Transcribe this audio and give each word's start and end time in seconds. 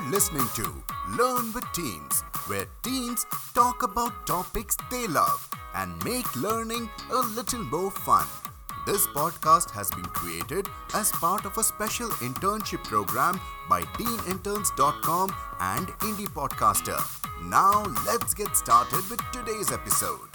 are 0.00 0.10
listening 0.10 0.46
to 0.54 0.62
Learn 1.18 1.52
with 1.52 1.64
Teens, 1.72 2.22
where 2.46 2.66
teens 2.82 3.26
talk 3.54 3.82
about 3.82 4.26
topics 4.26 4.76
they 4.90 5.06
love 5.06 5.48
and 5.74 5.92
make 6.04 6.36
learning 6.36 6.88
a 7.10 7.16
little 7.16 7.64
more 7.64 7.90
fun. 7.90 8.26
This 8.86 9.06
podcast 9.08 9.70
has 9.70 9.90
been 9.90 10.04
created 10.04 10.68
as 10.94 11.12
part 11.12 11.44
of 11.44 11.56
a 11.58 11.62
special 11.62 12.08
internship 12.28 12.82
program 12.84 13.40
by 13.68 13.82
teeninterns.com 13.82 15.34
and 15.60 15.88
Indie 15.88 16.28
Podcaster. 16.28 17.00
Now, 17.44 17.84
let's 18.06 18.32
get 18.34 18.56
started 18.56 19.08
with 19.10 19.20
today's 19.32 19.72
episode. 19.72 20.28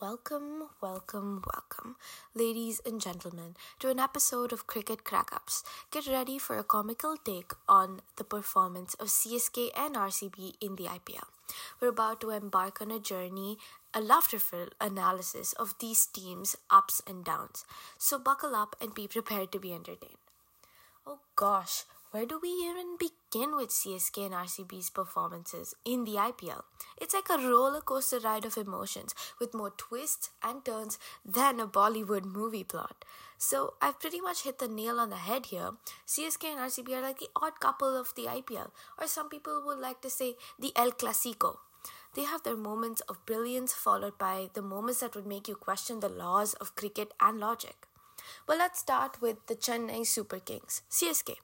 Welcome, 0.00 0.68
welcome, 0.80 1.42
welcome, 1.52 1.96
ladies 2.32 2.80
and 2.86 3.00
gentlemen, 3.00 3.56
to 3.80 3.90
an 3.90 3.98
episode 3.98 4.52
of 4.52 4.68
Cricket 4.68 5.02
Crackups. 5.02 5.64
Get 5.90 6.06
ready 6.06 6.38
for 6.38 6.56
a 6.56 6.62
comical 6.62 7.16
take 7.16 7.50
on 7.68 8.02
the 8.14 8.22
performance 8.22 8.94
of 8.94 9.08
CSK 9.08 9.70
and 9.76 9.96
RCB 9.96 10.54
in 10.60 10.76
the 10.76 10.84
IPL. 10.84 11.26
We're 11.80 11.88
about 11.88 12.20
to 12.20 12.30
embark 12.30 12.80
on 12.80 12.92
a 12.92 13.00
journey, 13.00 13.58
a 13.92 14.00
laughterful 14.00 14.68
analysis 14.80 15.52
of 15.54 15.74
these 15.80 16.06
teams' 16.06 16.54
ups 16.70 17.02
and 17.04 17.24
downs. 17.24 17.64
So 17.98 18.20
buckle 18.20 18.54
up 18.54 18.76
and 18.80 18.94
be 18.94 19.08
prepared 19.08 19.50
to 19.50 19.58
be 19.58 19.74
entertained. 19.74 20.22
Oh 21.08 21.18
gosh, 21.34 21.82
where 22.12 22.24
do 22.24 22.38
we 22.40 22.50
even 22.50 22.96
begin 23.00 23.17
with 23.34 23.68
CSK 23.68 24.26
and 24.26 24.34
RCB's 24.34 24.88
performances 24.88 25.74
in 25.84 26.04
the 26.04 26.12
IPL? 26.12 26.62
It's 26.96 27.12
like 27.12 27.28
a 27.28 27.36
roller 27.36 27.82
coaster 27.82 28.18
ride 28.20 28.46
of 28.46 28.56
emotions 28.56 29.14
with 29.38 29.54
more 29.54 29.70
twists 29.76 30.30
and 30.42 30.64
turns 30.64 30.98
than 31.24 31.60
a 31.60 31.66
Bollywood 31.66 32.24
movie 32.24 32.64
plot. 32.64 33.04
So 33.36 33.74
I've 33.82 34.00
pretty 34.00 34.20
much 34.20 34.44
hit 34.44 34.58
the 34.58 34.66
nail 34.66 34.98
on 34.98 35.10
the 35.10 35.16
head 35.16 35.46
here. 35.46 35.72
CSK 36.06 36.44
and 36.44 36.60
RCB 36.60 36.90
are 36.96 37.02
like 37.02 37.18
the 37.18 37.28
odd 37.36 37.60
couple 37.60 37.94
of 37.94 38.14
the 38.16 38.24
IPL, 38.24 38.70
or 38.98 39.06
some 39.06 39.28
people 39.28 39.62
would 39.66 39.78
like 39.78 40.00
to 40.00 40.10
say 40.10 40.36
the 40.58 40.72
El 40.74 40.92
Clasico. 40.92 41.58
They 42.14 42.24
have 42.24 42.42
their 42.42 42.56
moments 42.56 43.02
of 43.02 43.24
brilliance 43.26 43.74
followed 43.74 44.16
by 44.16 44.48
the 44.54 44.62
moments 44.62 45.00
that 45.00 45.14
would 45.14 45.26
make 45.26 45.48
you 45.48 45.54
question 45.54 46.00
the 46.00 46.08
laws 46.08 46.54
of 46.54 46.74
cricket 46.74 47.12
and 47.20 47.38
logic. 47.38 47.86
But 48.46 48.58
let's 48.58 48.80
start 48.80 49.20
with 49.20 49.46
the 49.46 49.56
Chennai 49.56 50.06
Super 50.06 50.38
Kings, 50.38 50.82
CSK. 50.90 51.34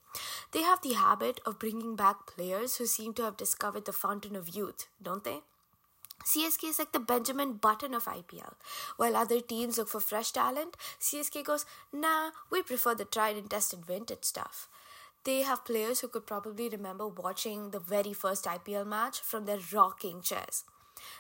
They 0.53 0.63
have 0.63 0.83
the 0.83 0.95
habit 0.95 1.41
of 1.45 1.59
bringing 1.59 1.97
back 1.97 2.27
players 2.27 2.77
who 2.77 2.87
seem 2.87 3.15
to 3.15 3.23
have 3.23 3.37
discovered 3.37 3.85
the 3.85 3.93
fountain 3.93 4.37
of 4.37 4.55
youth, 4.55 4.87
don't 5.03 5.25
they? 5.25 5.41
CSK 6.25 6.71
is 6.71 6.79
like 6.79 6.93
the 6.93 7.01
Benjamin 7.01 7.55
Button 7.55 7.93
of 7.95 8.07
IPL. 8.07 8.55
While 8.97 9.17
other 9.17 9.41
teams 9.41 9.77
look 9.77 9.89
for 9.89 10.01
fresh 10.01 10.31
talent, 10.31 10.77
CSK 10.99 11.45
goes, 11.45 11.67
nah, 11.93 12.31
we 12.51 12.63
prefer 12.63 12.95
the 12.95 13.05
tried 13.05 13.37
and 13.37 13.51
tested 13.51 13.85
vintage 13.85 14.25
stuff. 14.25 14.69
They 15.25 15.43
have 15.43 15.65
players 15.65 16.01
who 16.01 16.09
could 16.09 16.27
probably 16.27 16.69
remember 16.69 17.07
watching 17.09 17.71
the 17.71 17.79
very 17.81 18.13
first 18.13 18.45
IPL 18.45 18.87
match 18.87 19.21
from 19.21 19.45
their 19.45 19.59
rocking 19.73 20.23
chairs. 20.23 20.65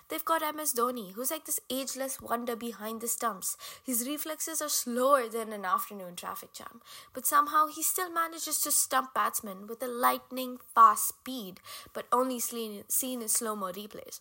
They've 0.08 0.24
got 0.24 0.42
MS 0.54 0.74
Dhoni, 0.74 1.12
who's 1.12 1.30
like 1.30 1.46
this 1.46 1.60
ageless 1.70 2.20
wonder 2.20 2.56
behind 2.56 3.00
the 3.00 3.08
stumps. 3.08 3.56
His 3.84 4.06
reflexes 4.06 4.60
are 4.60 4.68
slower 4.68 5.28
than 5.28 5.52
an 5.52 5.64
afternoon 5.64 6.16
traffic 6.16 6.52
jam, 6.52 6.80
but 7.12 7.26
somehow 7.26 7.66
he 7.66 7.82
still 7.82 8.10
manages 8.10 8.60
to 8.62 8.70
stump 8.70 9.14
batsmen 9.14 9.66
with 9.66 9.82
a 9.82 9.88
lightning 9.88 10.58
fast 10.74 11.08
speed, 11.08 11.60
but 11.92 12.06
only 12.12 12.40
seen, 12.40 12.84
in 13.02 13.28
slow 13.28 13.56
mo 13.56 13.72
replays. 13.72 14.20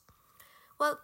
Well, 0.80 1.00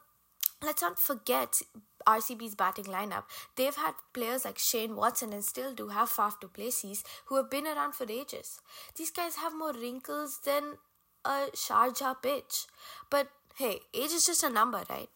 let's 0.61 0.81
not 0.81 0.99
forget 0.99 1.61
RCB's 2.07 2.55
batting 2.55 2.85
lineup. 2.85 3.23
They've 3.55 3.75
had 3.75 3.93
players 4.13 4.45
like 4.45 4.57
Shane 4.57 4.95
Watson 4.95 5.33
and 5.33 5.43
still 5.43 5.73
do 5.73 5.89
have 5.89 6.09
Faf 6.09 6.39
du 6.39 6.47
Plessis 6.47 7.03
who 7.25 7.35
have 7.35 7.49
been 7.49 7.67
around 7.67 7.93
for 7.93 8.09
ages. 8.09 8.59
These 8.95 9.11
guys 9.11 9.35
have 9.35 9.53
more 9.55 9.73
wrinkles 9.73 10.39
than 10.43 10.77
a 11.25 11.47
Sharjah 11.53 12.21
pitch. 12.21 12.65
But 13.09 13.27
hey, 13.59 13.81
age 13.93 14.11
is 14.13 14.25
just 14.25 14.41
a 14.41 14.49
number, 14.49 14.83
right? 14.89 15.09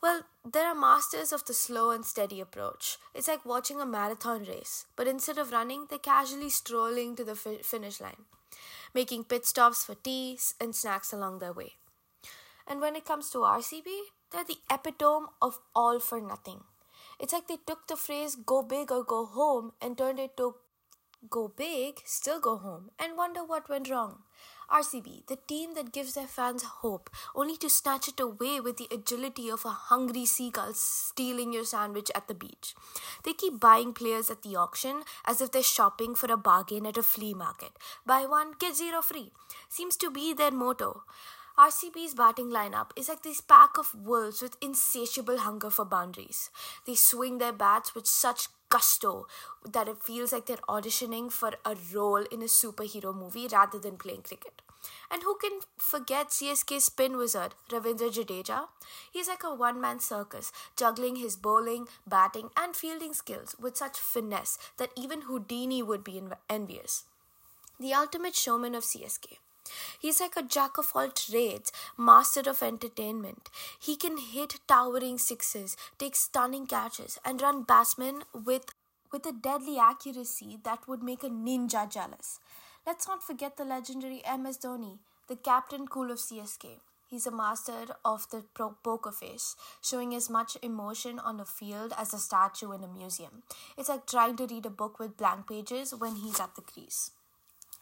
Well, 0.00 0.22
there 0.44 0.68
are 0.68 0.76
masters 0.76 1.32
of 1.32 1.44
the 1.44 1.52
slow 1.52 1.90
and 1.90 2.04
steady 2.04 2.40
approach. 2.40 2.98
It's 3.16 3.26
like 3.26 3.44
watching 3.44 3.80
a 3.80 3.86
marathon 3.86 4.44
race, 4.44 4.86
but 4.94 5.08
instead 5.08 5.38
of 5.38 5.50
running, 5.50 5.88
they're 5.90 5.98
casually 5.98 6.50
strolling 6.50 7.16
to 7.16 7.24
the 7.24 7.34
fi- 7.34 7.62
finish 7.62 8.00
line, 8.00 8.26
making 8.94 9.24
pit 9.24 9.44
stops 9.44 9.84
for 9.84 9.96
tea 9.96 10.38
and 10.60 10.72
snacks 10.72 11.12
along 11.12 11.40
their 11.40 11.52
way. 11.52 11.72
And 12.64 12.80
when 12.80 12.94
it 12.94 13.04
comes 13.04 13.28
to 13.30 13.38
RCB, 13.38 13.86
they're 14.30 14.44
the 14.44 14.58
epitome 14.72 15.26
of 15.42 15.58
all 15.74 15.98
for 15.98 16.20
nothing. 16.20 16.60
It's 17.18 17.32
like 17.32 17.48
they 17.48 17.58
took 17.66 17.88
the 17.88 17.96
phrase 17.96 18.36
go 18.36 18.62
big 18.62 18.92
or 18.92 19.02
go 19.02 19.26
home 19.26 19.72
and 19.82 19.98
turned 19.98 20.20
it 20.20 20.36
to 20.36 20.54
go 21.28 21.48
big, 21.48 22.02
still 22.04 22.38
go 22.38 22.56
home, 22.56 22.90
and 23.00 23.16
wonder 23.16 23.44
what 23.44 23.68
went 23.68 23.90
wrong. 23.90 24.22
RCB, 24.70 25.26
the 25.26 25.38
team 25.46 25.74
that 25.74 25.92
gives 25.92 26.14
their 26.14 26.26
fans 26.26 26.62
hope, 26.62 27.08
only 27.34 27.56
to 27.56 27.70
snatch 27.70 28.08
it 28.08 28.20
away 28.20 28.60
with 28.60 28.76
the 28.76 28.88
agility 28.92 29.50
of 29.50 29.64
a 29.64 29.70
hungry 29.70 30.26
seagull 30.26 30.74
stealing 30.74 31.52
your 31.52 31.64
sandwich 31.64 32.10
at 32.14 32.28
the 32.28 32.34
beach. 32.34 32.74
They 33.24 33.32
keep 33.32 33.58
buying 33.58 33.94
players 33.94 34.30
at 34.30 34.42
the 34.42 34.56
auction 34.56 35.02
as 35.24 35.40
if 35.40 35.52
they're 35.52 35.62
shopping 35.62 36.14
for 36.14 36.30
a 36.30 36.36
bargain 36.36 36.84
at 36.86 36.98
a 36.98 37.02
flea 37.02 37.32
market. 37.32 37.72
Buy 38.04 38.26
one, 38.26 38.52
get 38.58 38.76
zero 38.76 39.00
free. 39.00 39.32
Seems 39.70 39.96
to 39.96 40.10
be 40.10 40.34
their 40.34 40.50
motto. 40.50 41.02
RCB's 41.58 42.14
batting 42.14 42.50
lineup 42.50 42.90
is 42.94 43.08
like 43.08 43.22
this 43.24 43.40
pack 43.40 43.78
of 43.78 43.92
wolves 43.92 44.40
with 44.42 44.56
insatiable 44.62 45.38
hunger 45.38 45.70
for 45.70 45.84
boundaries. 45.84 46.50
They 46.86 46.94
swing 46.94 47.38
their 47.38 47.52
bats 47.52 47.96
with 47.96 48.06
such 48.06 48.46
gusto 48.68 49.26
that 49.64 49.88
it 49.88 50.02
feels 50.02 50.32
like 50.32 50.46
they're 50.46 50.68
auditioning 50.68 51.30
for 51.32 51.52
a 51.64 51.76
role 51.94 52.24
in 52.30 52.42
a 52.42 52.46
superhero 52.46 53.14
movie 53.14 53.48
rather 53.50 53.78
than 53.78 53.96
playing 53.96 54.22
cricket. 54.22 54.62
And 55.10 55.22
who 55.22 55.36
can 55.36 55.60
forget 55.76 56.28
CSK 56.28 56.80
spin 56.80 57.16
wizard 57.16 57.54
Ravindra 57.70 58.10
Jadeja? 58.12 58.68
He's 59.10 59.28
like 59.28 59.42
a 59.42 59.54
one 59.54 59.80
man 59.80 60.00
circus, 60.00 60.52
juggling 60.76 61.16
his 61.16 61.36
bowling, 61.36 61.88
batting, 62.06 62.50
and 62.56 62.76
fielding 62.76 63.14
skills 63.14 63.56
with 63.60 63.76
such 63.76 63.98
finesse 63.98 64.58
that 64.76 64.92
even 64.96 65.22
Houdini 65.22 65.82
would 65.82 66.04
be 66.04 66.22
envious. 66.48 67.04
The 67.80 67.94
ultimate 67.94 68.34
showman 68.34 68.74
of 68.74 68.84
CSK. 68.84 69.38
He's 70.00 70.20
like 70.20 70.36
a 70.36 70.42
jack 70.42 70.78
of 70.78 70.92
all 70.94 71.08
trades, 71.10 71.72
master 71.96 72.42
of 72.48 72.62
entertainment. 72.62 73.50
He 73.78 73.96
can 73.96 74.16
hit 74.18 74.60
towering 74.66 75.18
sixes, 75.18 75.76
take 75.98 76.16
stunning 76.16 76.66
catches, 76.66 77.18
and 77.24 77.42
run 77.42 77.62
batsmen 77.62 78.22
with, 78.32 78.74
with 79.12 79.26
a 79.26 79.32
deadly 79.32 79.78
accuracy 79.78 80.58
that 80.64 80.86
would 80.86 81.02
make 81.02 81.22
a 81.22 81.30
ninja 81.30 81.90
jealous. 81.90 82.40
Let's 82.86 83.06
not 83.06 83.22
forget 83.22 83.56
the 83.56 83.64
legendary 83.64 84.22
MS 84.26 84.58
Dhoni, 84.58 84.98
the 85.28 85.36
captain 85.36 85.86
cool 85.86 86.10
of 86.10 86.18
CSK. 86.18 86.80
He's 87.08 87.26
a 87.26 87.30
master 87.30 87.86
of 88.04 88.28
the 88.30 88.44
poker 88.82 89.12
face, 89.12 89.56
showing 89.80 90.14
as 90.14 90.28
much 90.28 90.58
emotion 90.62 91.18
on 91.18 91.40
a 91.40 91.46
field 91.46 91.94
as 91.96 92.12
a 92.12 92.18
statue 92.18 92.72
in 92.72 92.84
a 92.84 92.88
museum. 92.88 93.42
It's 93.78 93.88
like 93.88 94.06
trying 94.06 94.36
to 94.36 94.46
read 94.46 94.66
a 94.66 94.70
book 94.70 94.98
with 94.98 95.16
blank 95.16 95.48
pages 95.48 95.94
when 95.94 96.16
he's 96.16 96.38
at 96.38 96.54
the 96.54 96.60
crease. 96.60 97.12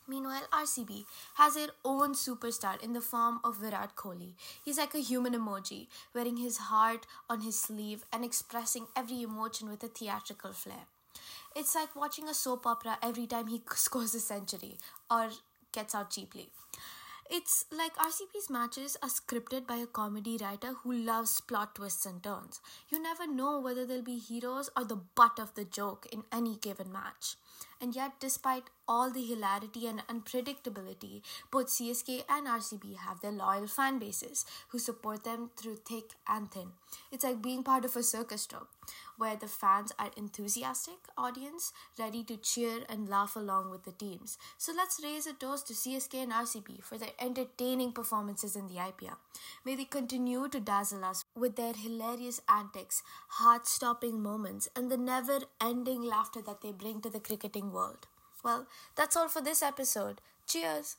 Meanwhile, 0.09 0.47
RCB 0.53 1.05
has 1.35 1.55
their 1.55 1.71
own 1.85 2.15
superstar 2.15 2.81
in 2.83 2.93
the 2.93 3.01
form 3.01 3.41
of 3.43 3.57
Virat 3.57 3.97
Kohli. 3.97 4.35
He's 4.65 4.79
like 4.79 4.95
a 4.95 4.99
human 5.01 5.35
emoji, 5.35 5.89
wearing 6.15 6.37
his 6.37 6.59
heart 6.59 7.07
on 7.29 7.41
his 7.41 7.59
sleeve 7.59 8.05
and 8.13 8.25
expressing 8.25 8.87
every 8.95 9.23
emotion 9.23 9.69
with 9.69 9.83
a 9.83 9.89
theatrical 9.89 10.53
flair. 10.53 10.87
It's 11.57 11.75
like 11.75 11.97
watching 11.97 12.29
a 12.29 12.35
soap 12.35 12.67
opera 12.67 12.99
every 13.03 13.27
time 13.27 13.49
he 13.49 13.63
scores 13.75 14.15
a 14.15 14.21
century 14.21 14.79
or 15.11 15.31
gets 15.73 15.95
out 15.95 16.11
cheaply. 16.11 16.51
It's 17.29 17.65
like 17.77 17.97
RCB's 17.97 18.49
matches 18.49 18.97
are 19.03 19.09
scripted 19.09 19.67
by 19.67 19.77
a 19.77 19.87
comedy 19.87 20.39
writer 20.41 20.75
who 20.75 20.93
loves 20.93 21.41
plot 21.41 21.75
twists 21.75 22.07
and 22.07 22.23
turns. 22.23 22.61
You 22.89 23.03
never 23.03 23.27
know 23.27 23.59
whether 23.59 23.85
they'll 23.85 24.03
be 24.03 24.19
heroes 24.19 24.71
or 24.77 24.85
the 24.85 25.01
butt 25.17 25.41
of 25.41 25.53
the 25.55 25.65
joke 25.65 26.07
in 26.13 26.23
any 26.31 26.55
given 26.55 26.93
match. 26.93 27.35
And 27.81 27.97
yet, 27.97 28.13
despite 28.21 28.71
all 28.89 29.11
the 29.11 29.25
hilarity 29.25 29.87
and 29.87 30.07
unpredictability, 30.09 31.23
both 31.51 31.67
CSK 31.67 32.25
and 32.29 32.47
RCB 32.47 32.97
have 32.97 33.21
their 33.21 33.33
loyal 33.33 33.67
fan 33.67 33.99
bases 33.99 34.45
who 34.69 34.79
support 34.79 35.25
them 35.25 35.51
through 35.57 35.77
thick 35.77 36.13
and 36.29 36.51
thin. 36.51 36.73
It's 37.11 37.25
like 37.25 37.43
being 37.43 37.63
part 37.63 37.85
of 37.85 37.97
a 37.97 38.03
circus 38.03 38.47
troupe 38.47 38.69
where 39.17 39.37
the 39.37 39.49
fans 39.49 39.93
are 39.99 40.11
enthusiastic 40.17 40.99
audience 41.17 41.73
ready 41.99 42.23
to 42.25 42.37
cheer 42.37 42.81
and 42.89 43.09
laugh 43.09 43.35
along 43.35 43.71
with 43.71 43.85
the 43.85 43.93
teams. 43.93 44.39
So 44.59 44.73
let's 44.77 45.01
raise 45.03 45.27
a 45.27 45.33
toast 45.33 45.67
to 45.69 45.73
CSK 45.73 46.23
and 46.23 46.33
RCB 46.33 46.83
for 46.83 46.99
their 46.99 47.11
entertaining 47.21 47.93
performances 47.93 48.57
in 48.57 48.69
the 48.69 48.75
IPL. 48.75 49.17
May 49.65 49.75
they 49.75 49.85
continue 49.85 50.49
to 50.49 50.61
dazzle 50.61 51.05
us 51.05 51.25
with 51.35 51.57
their 51.57 51.73
hilarious 51.73 52.41
antics, 52.49 53.03
heart-stopping 53.29 54.23
moments, 54.23 54.69
and 54.77 54.91
the 54.91 54.97
never-ending 54.97 56.03
laughter 56.03 56.43
that 56.43 56.61
they 56.61 56.73
bring 56.73 57.01
to 57.01 57.11
the 57.11 57.21
cricketing 57.21 57.73
world. 57.73 58.07
Well, 58.45 58.67
that's 58.95 59.17
all 59.17 59.29
for 59.29 59.41
this 59.41 59.63
episode. 59.63 60.21
Cheers! 60.47 60.97